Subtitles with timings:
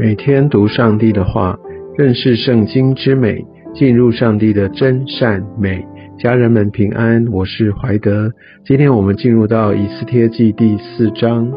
[0.00, 1.58] 每天读上帝的话，
[1.96, 5.84] 认识圣经之美，进入上帝的真善美。
[6.20, 8.30] 家人们平安，我是怀德。
[8.64, 11.52] 今天我们进入到以斯帖记第四章。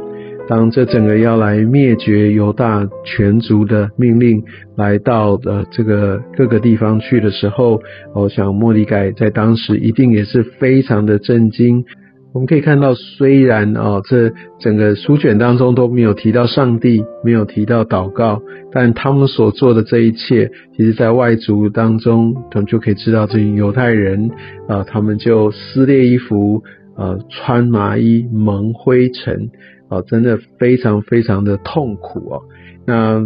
[0.48, 4.42] 当这整个要来灭绝犹大全族的命令
[4.76, 7.80] 来到呃这个各个地方去的时候，
[8.16, 11.86] 我想莫迪改在当时一定也是非常的震惊。
[12.34, 24.32] 我们可以看到，虽然哦，这整个书卷当中都没有提到上帝，没有提到祷告，但他们所做的这一切，其实在外族当中，他们就可以知道，这些犹太人
[24.70, 26.64] 啊，他们就撕裂衣服，
[26.96, 29.50] 呃，穿麻衣蒙灰尘，
[29.90, 32.42] 啊，真的非常非常的痛苦哦。
[32.86, 33.22] 那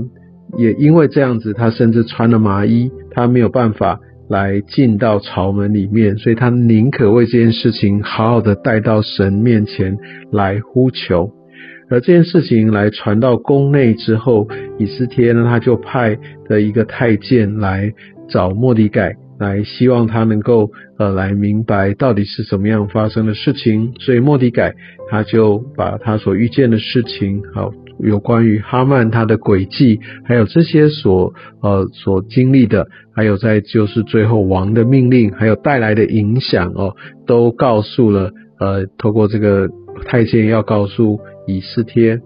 [0.57, 3.99] 也因为这样子，他甚至穿了麻衣，他没有办法。
[4.29, 9.97] 来进到朝门里面，所以他宁可为这件事情好好的带到神面前
[10.31, 11.31] 来呼求。
[11.89, 14.47] 而这件事情来传到宫内之后，
[14.79, 16.17] 以斯帖呢，他就派
[16.49, 17.93] 的一个太监来
[18.27, 23.93] 找莫迪改，来希望他能够呃来明白到底是怎么样发生的事情。
[23.99, 24.73] 所以莫迪改
[25.11, 27.71] 他就把他所遇见的事情好。
[27.99, 39.69] 有关于哈曼他的轨迹，还有这些所呃所经历的，还有在就是最后王的命令，还有带来的影响哦，都告诉了呃，透过这个
[40.05, 42.19] 太监要告诉以斯帖，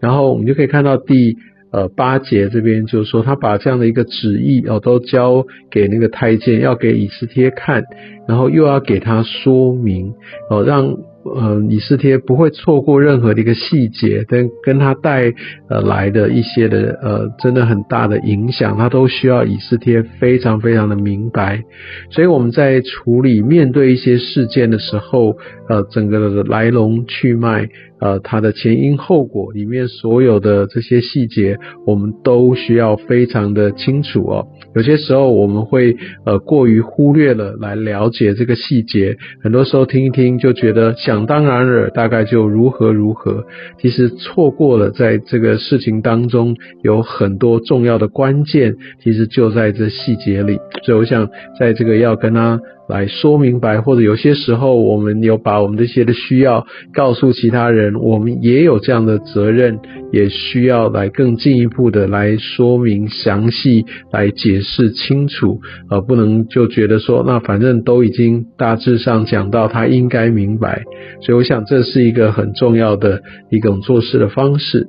[0.00, 1.36] 然后我们就可以看到第
[1.72, 7.84] 呃八节这边就是说，他把这样的一个旨意哦都交给那个太监，要给以斯帖看，
[8.26, 10.14] 然后又要给他说明
[10.50, 10.96] 哦让。
[11.24, 15.32] 呃，以斯帖不会错过任何的一个细节，但跟他带
[15.68, 21.62] 呃来的一些的呃，真的很大的影响，他都需要以斯帖非常非常的明白。
[22.10, 25.36] 所以我们在处理面对一些事件的时候，
[25.68, 27.68] 呃，整个的来龙去脉。
[28.02, 31.56] 呃，它的前因后果里面所有的这些细节，
[31.86, 34.48] 我们都需要非常的清楚哦。
[34.74, 43.44] 有些时候我们会呃过于忽略了来了解这个细节，很多时候听一听就觉得想当然尔，大概就如何如何，
[43.78, 50.58] 其实错过了在这个事情当中有很多重要的关键，其实就在这细节里。
[50.84, 52.58] 所以我想在这个要跟他。
[52.88, 59.78] 来说明白，或者有些时候我们有把我们这些的需要告诉其他人，我们也有这样的责任，
[60.12, 70.82] 也需要来更进一步的来说明详细，来解释清楚，而不能就觉得说，那反正都已经大致上讲到，他应该明白。
[71.20, 74.88] 所以我想这是一个很重要的一种做事的方式，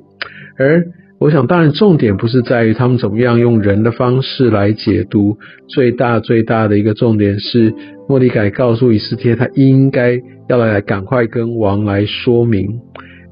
[0.58, 0.84] 而。
[1.20, 5.38] 我想，当然，重点不是在于他们怎么样用人的方式来解读。
[5.68, 7.72] 最大最大的一个重点是，
[8.08, 12.80] 莫迪改告诉以斯帖，他应该要来赶快跟王来说明。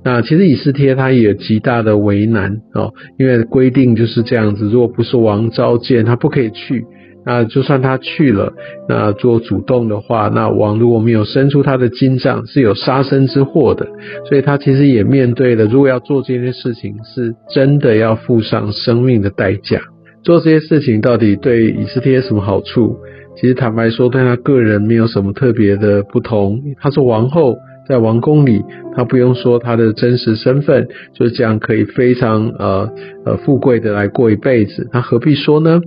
[0.04, 6.84] 那其实以斯帖他也极大的为难哦，因为规定就是这样子，如果不是王召见，他不可以去。
[7.24, 8.52] 那就算他去了，
[8.88, 13.86] 那做主动的话，那王如果没有伸出他的金杖，是有杀身之祸的。
[14.28, 19.80] 所以他其实也面对了，如果要做这件事情，是真的要付上生命的代价。
[20.24, 22.96] 做这些事情到底对以斯帖什么好处？
[23.34, 26.60] 其实坦白说，对他个人没有什么特别的不同。
[26.80, 27.56] 他是王后，
[27.88, 28.62] 在王宫里，
[28.94, 32.92] 他不用说他的真实身份，就是这样可以非常呃
[33.24, 34.86] 呃富贵的来过一辈子。
[34.92, 35.80] 他何必说呢？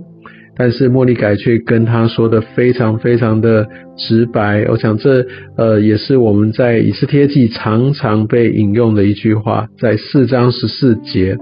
[0.56, 11.36] 但是莫莉改却跟他说的非常非常的直白，我想这呃也是我们在以斯帖记常常被引用的一句话，在四章十四节，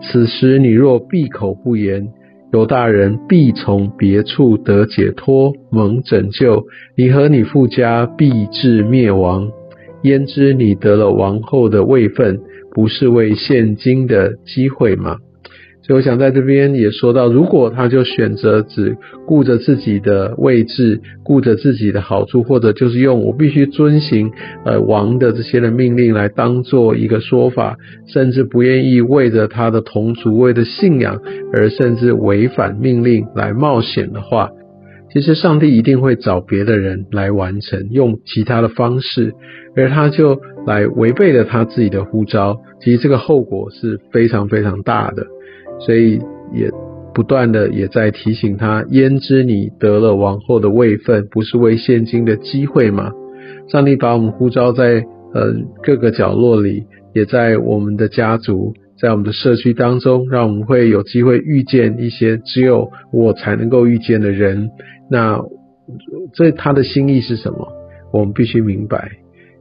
[0.00, 2.06] 此时你若闭口不言，
[2.52, 6.64] 犹大人必从别处得解脱，蒙拯救，
[6.96, 9.50] 你和你父家必至灭亡。
[10.02, 12.38] 焉知你得了王后的位分，
[12.72, 15.16] 不是为现今的机会吗？
[15.86, 18.96] 所以我想在这边也说到，如果他就选择只
[19.26, 24.30] 顾着自己的位置，顾着自己的好处，或者就是用我必须遵行
[24.64, 27.76] 呃王的这些的命令来当做一个说法，
[28.08, 31.20] 甚至不愿意为着他的同族为的信仰
[31.52, 34.48] 而甚至违反命令来冒险的话，
[35.12, 39.34] 其实上帝一定会找别的人来完成，用其他的方式，
[39.76, 45.26] 而他就来违背了他自己的呼召，其实这个后果是非常非常大的。
[45.80, 46.20] 所以
[46.52, 46.70] 也
[47.14, 53.12] 不断的也在提醒他：焉知你得了王后的位分，不是为现今的机会吗？
[53.68, 56.84] 上帝把我们呼召在呃各个角落里，
[57.14, 64.70] 也在我们的家族，在我们的社区当中，让我们会有机会遇见一些只有我才能够遇见的人。
[65.10, 65.40] 那
[66.32, 67.68] 这他的心意是什么？
[68.12, 69.10] 我们必须明白。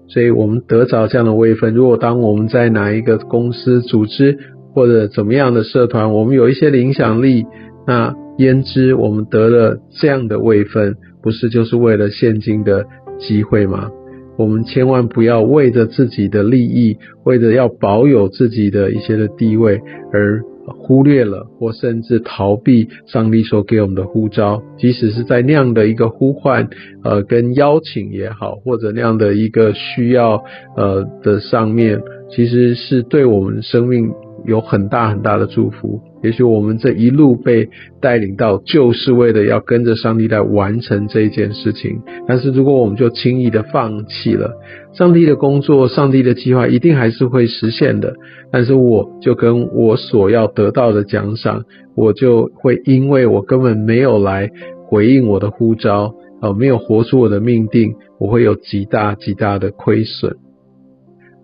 [0.07, 4.37] 所以我们得着这样的位分，如果当我们在哪一个公司组织，
[4.73, 7.45] 或者怎么样的社团，我们有一些影响力，
[7.87, 12.85] 那焉知我们得了这样的位分，不是就是为了现今的
[13.19, 13.89] 机会吗？
[14.37, 19.81] 我们千万不要为着自己的利益，为着要保有自己的一些的地位
[20.11, 20.41] 而。
[20.65, 26.69] 忽略了，或甚至逃避上帝所给我们的呼召，即使是在那样的一个呼唤，
[27.03, 30.41] 呃，跟邀请也好，或者那样的一个需要，
[30.77, 34.13] 呃的上面，其实是对我们生命。
[34.45, 36.01] 有很大很大的祝福。
[36.23, 37.67] 也许我们这一路被
[37.99, 42.01] 带领到，就是为了要跟着上帝来完成这一件事情。
[42.27, 44.51] 但是如果我们就轻易的放弃了，
[44.93, 48.13] 上帝的工作、上帝的计划一定还是会实现的。
[48.51, 51.63] 但是我就跟我所要得到的奖赏，
[51.95, 54.49] 我就会因为我根本没有来
[54.87, 60.37] 回应我的呼召，呃，没有活出我的命定，我会有极大极大的亏损。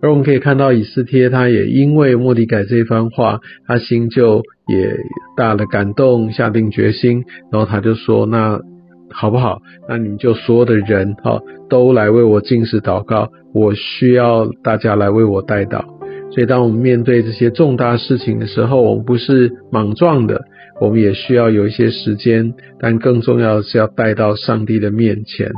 [0.02, 4.96] 而我们可以看到，以斯帖他也因为莫迪改这番话，他心就也
[5.36, 8.60] 大了感动，下定决心，然后他就说：“那
[9.10, 9.60] 好不好？
[9.88, 15.84] 那你们就所有的人哈，都来为我进食祷告，我需要大家来为我带祷。
[16.32, 20.44] 所以，当我们面对这些重大事情的时候，我们不是莽撞的，
[20.80, 25.50] 我们也需要有一些时间，但更重要的是要带到上帝的面前。”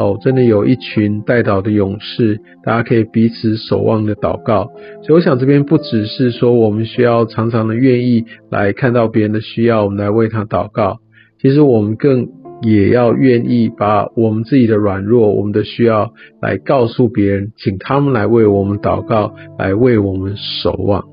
[0.00, 4.70] 哦，真的有一群带祷的勇士，大家可以彼此守望的祷告。
[5.02, 11.00] 所以我想这边不只是说我们需要常常的愿意来看到别人的需要，我们来为他祷告。
[11.38, 12.28] 其实我们更
[12.62, 21.04] 也要愿意把我们自己的软弱、我们的需要来告诉别人，请他们来为我们祷告，来为我们守望。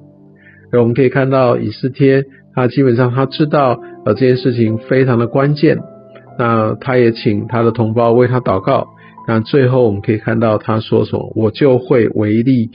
[0.72, 2.24] 而我们可以看到以斯帖，
[2.56, 5.78] 他基本上他知道呃这件事情非常的关键。
[6.38, 8.88] 那他也请他的同胞为他祷告。
[9.28, 12.70] 那最后我们可以看到他说什么：“我就会为力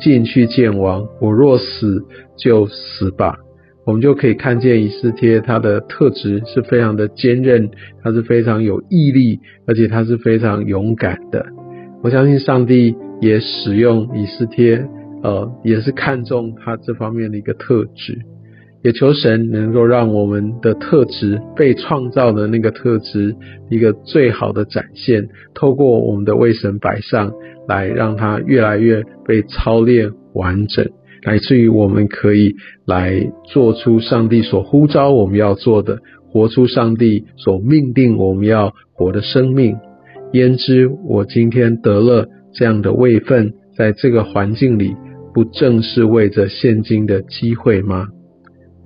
[0.00, 2.04] 进去见王，我若死
[2.36, 3.36] 就死吧。”
[3.86, 7.70] 我们就可以看见以斯帖他的特质是非常的坚韧，
[8.04, 11.44] 他是非常有毅力，而且他是非常勇敢的。
[12.02, 14.86] 我相信上帝也使用以斯帖，
[15.24, 18.18] 呃，也是看重他这方面的一个特质。
[18.82, 23.36] 也求神能够让我们的特质被创造的那个特质
[23.68, 27.32] 一个最好的展现，透过我们的为神摆上
[27.68, 30.88] 来，让它越来越被操练完整，
[31.24, 32.54] 乃至于我们可以
[32.86, 35.98] 来做出上帝所呼召我们要做的，
[36.30, 39.76] 活出上帝所命定我们要活的生命。
[40.32, 44.94] 焉知我今天得了这样的位分，在这个环境里，
[45.34, 48.06] 不正是为着现今的机会吗？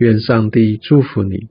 [0.04, 1.48] 愿上帝祝福你。